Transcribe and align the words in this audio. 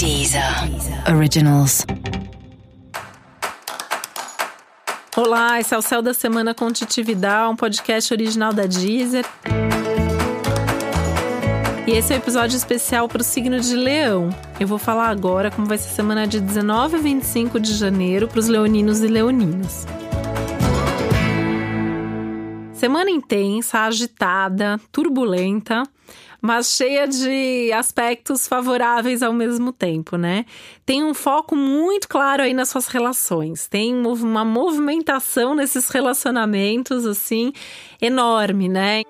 Deezer 0.00 0.42
Originals. 1.14 1.84
Olá, 5.14 5.60
esse 5.60 5.74
é 5.74 5.76
o 5.76 5.82
Céu 5.82 6.00
da 6.00 6.14
Semana 6.14 6.54
com 6.54 6.72
Titividade, 6.72 7.52
um 7.52 7.54
podcast 7.54 8.10
original 8.14 8.50
da 8.50 8.64
Deezer. 8.64 9.26
E 11.86 11.90
esse 11.90 12.14
é 12.14 12.16
o 12.16 12.18
um 12.18 12.22
episódio 12.22 12.56
especial 12.56 13.10
para 13.10 13.20
o 13.20 13.24
signo 13.24 13.60
de 13.60 13.76
Leão. 13.76 14.30
Eu 14.58 14.66
vou 14.66 14.78
falar 14.78 15.10
agora 15.10 15.50
como 15.50 15.66
vai 15.66 15.76
ser 15.76 15.90
a 15.90 15.92
semana 15.96 16.26
de 16.26 16.40
19 16.40 16.96
a 16.96 16.98
25 16.98 17.60
de 17.60 17.74
janeiro 17.74 18.26
para 18.26 18.40
os 18.40 18.48
leoninos 18.48 19.00
e 19.00 19.06
leoninas. 19.06 19.86
Semana 22.80 23.10
intensa, 23.10 23.80
agitada, 23.80 24.80
turbulenta 24.90 25.82
mas 26.40 26.68
cheia 26.68 27.06
de 27.06 27.70
aspectos 27.72 28.48
favoráveis 28.48 29.22
ao 29.22 29.34
mesmo 29.34 29.70
tempo, 29.70 30.16
né? 30.16 30.46
Tem 30.86 31.04
um 31.04 31.12
foco 31.12 31.54
muito 31.54 32.08
claro 32.08 32.42
aí 32.42 32.54
nas 32.54 32.70
suas 32.70 32.86
relações, 32.86 33.68
tem 33.68 33.94
uma 33.94 34.46
movimentação 34.46 35.54
nesses 35.54 35.90
relacionamentos, 35.90 37.04
assim, 37.04 37.52
enorme, 38.00 38.70
né? 38.70 39.02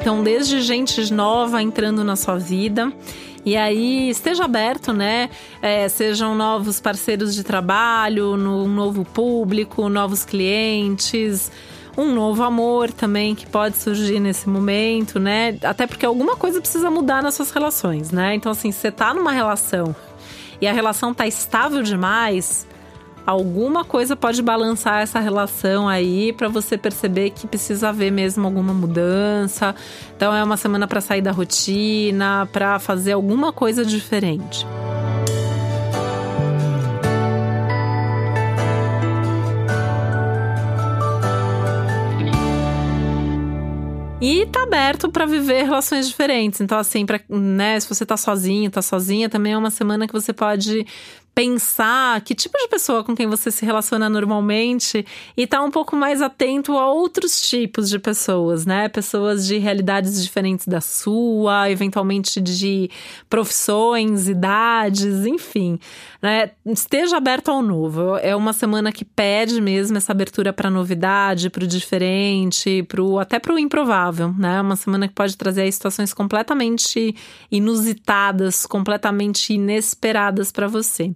Então, 0.00 0.24
desde 0.24 0.60
gente 0.60 1.12
nova 1.14 1.62
entrando 1.62 2.02
na 2.02 2.16
sua 2.16 2.36
vida, 2.36 2.92
e 3.46 3.56
aí 3.56 4.10
esteja 4.10 4.44
aberto, 4.44 4.92
né? 4.92 5.30
É, 5.62 5.88
sejam 5.88 6.34
novos 6.34 6.80
parceiros 6.80 7.34
de 7.34 7.44
trabalho, 7.44 8.34
um 8.34 8.68
novo 8.68 9.04
público, 9.04 9.88
novos 9.88 10.24
clientes 10.24 11.50
um 11.96 12.12
novo 12.12 12.42
amor 12.42 12.92
também 12.92 13.34
que 13.34 13.46
pode 13.46 13.76
surgir 13.76 14.20
nesse 14.20 14.48
momento, 14.48 15.18
né? 15.18 15.56
Até 15.62 15.86
porque 15.86 16.04
alguma 16.04 16.36
coisa 16.36 16.60
precisa 16.60 16.90
mudar 16.90 17.22
nas 17.22 17.34
suas 17.34 17.50
relações, 17.50 18.10
né? 18.10 18.34
Então, 18.34 18.52
assim, 18.52 18.70
você 18.70 18.90
tá 18.90 19.14
numa 19.14 19.32
relação 19.32 19.96
e 20.60 20.66
a 20.66 20.72
relação 20.72 21.14
tá 21.14 21.26
estável 21.26 21.82
demais, 21.82 22.66
alguma 23.26 23.84
coisa 23.84 24.14
pode 24.14 24.40
balançar 24.40 25.02
essa 25.02 25.18
relação 25.18 25.88
aí 25.88 26.32
para 26.32 26.48
você 26.48 26.78
perceber 26.78 27.30
que 27.30 27.46
precisa 27.46 27.88
haver 27.88 28.12
mesmo 28.12 28.46
alguma 28.46 28.72
mudança. 28.72 29.74
Então 30.16 30.32
é 30.32 30.42
uma 30.42 30.56
semana 30.56 30.86
para 30.86 31.00
sair 31.00 31.20
da 31.20 31.32
rotina, 31.32 32.48
para 32.52 32.78
fazer 32.78 33.12
alguma 33.12 33.52
coisa 33.52 33.84
diferente. 33.84 34.64
E 44.18 44.46
tá 44.46 44.62
aberto 44.62 45.10
para 45.10 45.26
viver 45.26 45.62
relações 45.64 46.08
diferentes. 46.08 46.60
Então, 46.60 46.78
assim, 46.78 47.04
pra, 47.04 47.20
né, 47.28 47.78
se 47.78 47.88
você 47.88 48.04
tá 48.04 48.16
sozinho, 48.16 48.70
tá 48.70 48.80
sozinha, 48.80 49.28
também 49.28 49.52
é 49.52 49.58
uma 49.58 49.70
semana 49.70 50.06
que 50.06 50.12
você 50.12 50.32
pode 50.32 50.86
pensar 51.36 52.18
que 52.22 52.34
tipo 52.34 52.56
de 52.56 52.66
pessoa 52.66 53.04
com 53.04 53.14
quem 53.14 53.26
você 53.26 53.50
se 53.50 53.62
relaciona 53.62 54.08
normalmente 54.08 55.04
e 55.36 55.42
estar 55.42 55.58
tá 55.58 55.62
um 55.62 55.70
pouco 55.70 55.94
mais 55.94 56.22
atento 56.22 56.72
a 56.78 56.90
outros 56.90 57.42
tipos 57.42 57.90
de 57.90 57.98
pessoas, 57.98 58.64
né? 58.64 58.88
Pessoas 58.88 59.46
de 59.46 59.58
realidades 59.58 60.24
diferentes 60.24 60.66
da 60.66 60.80
sua, 60.80 61.70
eventualmente 61.70 62.40
de 62.40 62.88
profissões, 63.28 64.30
idades, 64.30 65.26
enfim, 65.26 65.78
né? 66.22 66.52
Esteja 66.64 67.18
aberto 67.18 67.50
ao 67.50 67.60
novo. 67.60 68.16
É 68.16 68.34
uma 68.34 68.54
semana 68.54 68.90
que 68.90 69.04
pede 69.04 69.60
mesmo 69.60 69.98
essa 69.98 70.12
abertura 70.12 70.54
para 70.54 70.70
novidade, 70.70 71.50
para 71.50 71.64
o 71.64 71.66
diferente, 71.66 72.82
pro, 72.84 73.18
até 73.18 73.38
para 73.38 73.52
o 73.52 73.58
improvável, 73.58 74.34
né? 74.38 74.58
Uma 74.58 74.74
semana 74.74 75.06
que 75.06 75.12
pode 75.12 75.36
trazer 75.36 75.70
situações 75.70 76.14
completamente 76.14 77.14
inusitadas, 77.52 78.64
completamente 78.64 79.52
inesperadas 79.52 80.50
para 80.50 80.66
você. 80.66 81.14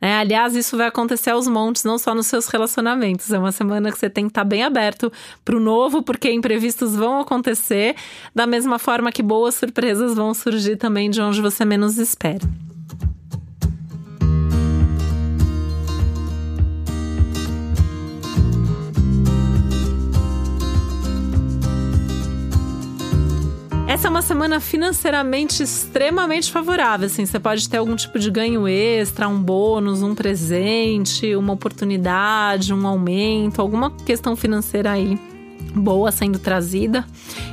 Né? 0.00 0.18
Aliás, 0.18 0.54
isso 0.54 0.76
vai 0.76 0.86
acontecer 0.86 1.30
aos 1.30 1.46
montes, 1.46 1.84
não 1.84 1.98
só 1.98 2.14
nos 2.14 2.26
seus 2.26 2.46
relacionamentos. 2.48 3.32
É 3.32 3.38
uma 3.38 3.52
semana 3.52 3.90
que 3.90 3.98
você 3.98 4.10
tem 4.10 4.24
que 4.24 4.30
estar 4.30 4.44
bem 4.44 4.62
aberto 4.62 5.12
para 5.44 5.56
o 5.56 5.60
novo, 5.60 6.02
porque 6.02 6.30
imprevistos 6.30 6.94
vão 6.94 7.20
acontecer, 7.20 7.96
da 8.34 8.46
mesma 8.46 8.78
forma 8.78 9.12
que 9.12 9.22
boas 9.22 9.54
surpresas 9.54 10.14
vão 10.14 10.34
surgir 10.34 10.76
também 10.76 11.10
de 11.10 11.20
onde 11.20 11.40
você 11.40 11.64
menos 11.64 11.98
espera. 11.98 12.46
Essa 23.96 24.08
é 24.08 24.10
uma 24.10 24.20
semana 24.20 24.60
financeiramente 24.60 25.62
extremamente 25.62 26.52
favorável. 26.52 27.06
Assim, 27.06 27.24
você 27.24 27.40
pode 27.40 27.66
ter 27.66 27.78
algum 27.78 27.96
tipo 27.96 28.18
de 28.18 28.30
ganho 28.30 28.68
extra, 28.68 29.26
um 29.26 29.40
bônus, 29.40 30.02
um 30.02 30.14
presente, 30.14 31.34
uma 31.34 31.54
oportunidade, 31.54 32.74
um 32.74 32.86
aumento, 32.86 33.58
alguma 33.58 33.90
questão 33.90 34.36
financeira 34.36 34.90
aí 34.90 35.18
boa 35.74 36.12
sendo 36.12 36.38
trazida, 36.38 37.06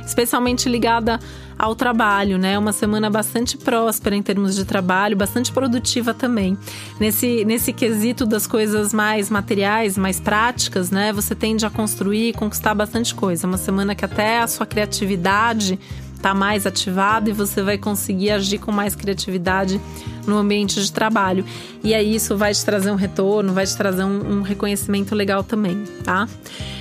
especialmente 0.04 0.68
ligada 0.68 1.18
ao 1.58 1.74
trabalho, 1.74 2.36
né? 2.36 2.58
Uma 2.58 2.72
semana 2.72 3.08
bastante 3.08 3.56
próspera 3.56 4.14
em 4.14 4.22
termos 4.22 4.54
de 4.54 4.64
trabalho, 4.64 5.16
bastante 5.16 5.52
produtiva 5.52 6.12
também. 6.12 6.58
Nesse, 7.00 7.44
nesse 7.44 7.72
quesito 7.72 8.26
das 8.26 8.46
coisas 8.46 8.92
mais 8.92 9.30
materiais, 9.30 9.96
mais 9.96 10.20
práticas, 10.20 10.90
né? 10.90 11.12
Você 11.12 11.34
tende 11.34 11.64
a 11.64 11.70
construir 11.70 12.28
e 12.28 12.32
conquistar 12.32 12.74
bastante 12.74 13.14
coisa. 13.14 13.46
Uma 13.46 13.56
semana 13.56 13.94
que 13.94 14.04
até 14.04 14.40
a 14.40 14.46
sua 14.46 14.66
criatividade 14.66 15.78
está 16.24 16.32
mais 16.32 16.66
ativado 16.66 17.28
e 17.28 17.34
você 17.34 17.62
vai 17.62 17.76
conseguir 17.76 18.30
agir 18.30 18.56
com 18.56 18.72
mais 18.72 18.94
criatividade 18.94 19.78
no 20.26 20.38
ambiente 20.38 20.82
de 20.82 20.90
trabalho. 20.90 21.44
E 21.82 21.92
aí 21.92 22.14
isso 22.14 22.34
vai 22.34 22.54
te 22.54 22.64
trazer 22.64 22.90
um 22.90 22.94
retorno, 22.94 23.52
vai 23.52 23.66
te 23.66 23.76
trazer 23.76 24.04
um, 24.04 24.38
um 24.38 24.42
reconhecimento 24.42 25.14
legal 25.14 25.44
também, 25.44 25.84
tá? 26.02 26.26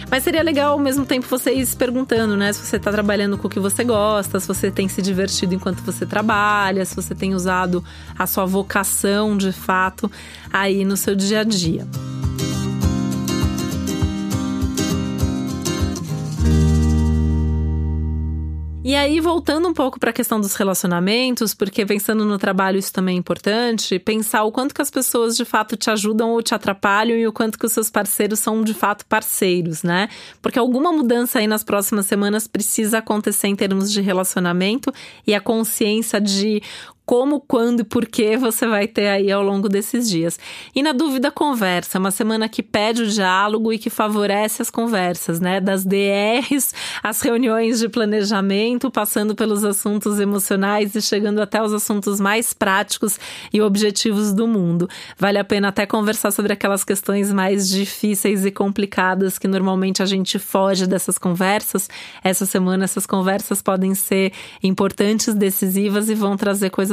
Mas 0.09 0.23
seria 0.23 0.41
legal 0.41 0.73
ao 0.73 0.79
mesmo 0.79 1.05
tempo 1.05 1.27
vocês 1.27 1.75
perguntando, 1.75 2.37
né? 2.37 2.53
Se 2.53 2.65
você 2.65 2.77
está 2.77 2.89
trabalhando 2.89 3.37
com 3.37 3.47
o 3.47 3.49
que 3.49 3.59
você 3.59 3.83
gosta, 3.83 4.39
se 4.39 4.47
você 4.47 4.71
tem 4.71 4.87
se 4.87 5.01
divertido 5.01 5.53
enquanto 5.53 5.81
você 5.81 6.05
trabalha, 6.05 6.85
se 6.85 6.95
você 6.95 7.13
tem 7.13 7.35
usado 7.35 7.83
a 8.17 8.25
sua 8.25 8.45
vocação 8.45 9.35
de 9.35 9.51
fato 9.51 10.09
aí 10.53 10.85
no 10.85 10.95
seu 10.95 11.15
dia 11.15 11.41
a 11.41 11.43
dia. 11.43 11.85
E 18.85 18.97
aí, 18.97 19.21
voltando 19.21 19.66
um 19.69 19.73
pouco 19.73 19.97
para 19.97 20.09
a 20.09 20.13
questão 20.13 20.41
dos 20.41 20.55
relacionamentos, 20.55 21.53
porque 21.53 21.85
pensando 21.85 22.25
no 22.25 22.38
trabalho 22.38 22.77
isso 22.77 22.91
também 22.91 23.16
é 23.16 23.17
importante, 23.17 23.97
pensar 23.97 24.44
o 24.44 24.51
quanto 24.51 24.75
que 24.75 24.81
as 24.81 24.91
pessoas 24.91 25.38
de 25.38 25.45
fato 25.45 25.77
te 25.77 25.89
ajudam 25.89 26.31
ou 26.31 26.44
te 26.44 26.53
atrapalham 26.53 27.17
e 27.17 27.25
o 27.25 27.31
quanto 27.31 27.57
que 27.57 27.66
os 27.66 27.71
seus 27.71 27.89
parceiros 27.89 28.39
são 28.39 28.61
de 28.61 28.73
fato 28.73 29.05
parceiros, 29.05 29.83
né? 29.83 30.09
Porque 30.41 30.59
alguma 30.59 30.91
mudança 30.91 31.39
aí 31.39 31.47
nas 31.47 31.63
próximas 31.63 32.07
semanas 32.07 32.45
precisa 32.45 32.97
acontecer 32.97 33.47
em 33.47 33.55
termos 33.55 33.89
de 33.89 34.01
relacionamento 34.01 34.94
e 35.25 35.33
a 35.33 35.39
consciência 35.39 36.19
de 36.19 36.61
como, 37.05 37.41
quando 37.41 37.81
e 37.81 37.83
por 37.83 38.05
que 38.05 38.37
você 38.37 38.65
vai 38.65 38.87
ter 38.87 39.07
aí 39.07 39.31
ao 39.31 39.43
longo 39.43 39.67
desses 39.67 40.09
dias. 40.09 40.39
E 40.73 40.81
na 40.81 40.93
dúvida, 40.93 41.29
conversa. 41.31 41.99
Uma 41.99 42.11
semana 42.11 42.47
que 42.47 42.63
pede 42.63 43.03
o 43.03 43.07
diálogo 43.07 43.73
e 43.73 43.77
que 43.77 43.89
favorece 43.89 44.61
as 44.61 44.69
conversas, 44.69 45.39
né? 45.39 45.59
Das 45.59 45.83
DRs, 45.83 46.73
as 47.03 47.21
reuniões 47.21 47.79
de 47.79 47.89
planejamento, 47.89 48.89
passando 48.89 49.35
pelos 49.35 49.63
assuntos 49.65 50.19
emocionais 50.19 50.95
e 50.95 51.01
chegando 51.01 51.41
até 51.41 51.61
os 51.61 51.73
assuntos 51.73 52.19
mais 52.19 52.53
práticos 52.53 53.19
e 53.51 53.61
objetivos 53.61 54.33
do 54.33 54.47
mundo. 54.47 54.89
Vale 55.17 55.37
a 55.37 55.43
pena 55.43 55.67
até 55.67 55.85
conversar 55.85 56.31
sobre 56.31 56.53
aquelas 56.53 56.83
questões 56.83 57.33
mais 57.33 57.67
difíceis 57.67 58.45
e 58.45 58.51
complicadas 58.51 59.37
que 59.37 59.47
normalmente 59.47 60.01
a 60.01 60.05
gente 60.05 60.39
foge 60.39 60.87
dessas 60.87 61.17
conversas. 61.17 61.89
Essa 62.23 62.45
semana, 62.45 62.85
essas 62.85 63.05
conversas 63.05 63.61
podem 63.61 63.94
ser 63.94 64.31
importantes, 64.61 65.33
decisivas 65.33 66.09
e 66.09 66.15
vão 66.15 66.38
trazer 66.38 66.69
coisas 66.69 66.93